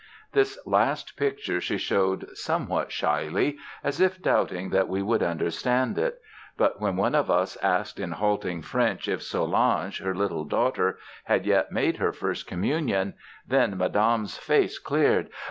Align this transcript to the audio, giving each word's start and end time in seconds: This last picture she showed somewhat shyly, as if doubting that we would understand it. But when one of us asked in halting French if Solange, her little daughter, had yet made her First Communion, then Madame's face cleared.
This 0.31 0.57
last 0.65 1.15
picture 1.15 1.61
she 1.61 1.77
showed 1.77 2.35
somewhat 2.35 2.91
shyly, 2.91 3.59
as 3.83 4.01
if 4.01 4.19
doubting 4.19 4.71
that 4.71 4.87
we 4.87 5.03
would 5.03 5.21
understand 5.21 5.95
it. 5.99 6.19
But 6.57 6.81
when 6.81 6.95
one 6.95 7.13
of 7.13 7.29
us 7.29 7.55
asked 7.61 7.99
in 7.99 8.13
halting 8.13 8.63
French 8.63 9.07
if 9.07 9.21
Solange, 9.21 9.99
her 10.01 10.15
little 10.15 10.43
daughter, 10.45 10.97
had 11.25 11.45
yet 11.45 11.71
made 11.71 11.97
her 11.97 12.11
First 12.13 12.47
Communion, 12.47 13.13
then 13.47 13.77
Madame's 13.77 14.39
face 14.39 14.79
cleared. 14.79 15.29